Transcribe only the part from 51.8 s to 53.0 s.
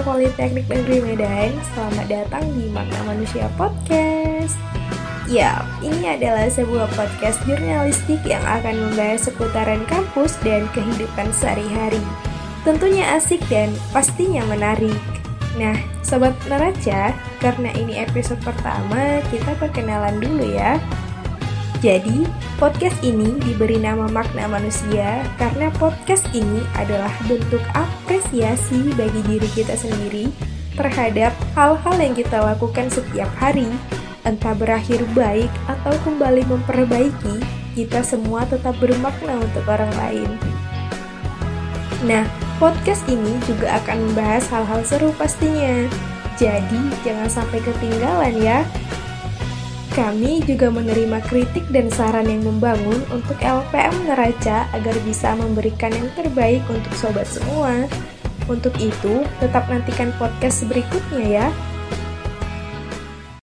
saran yang membangun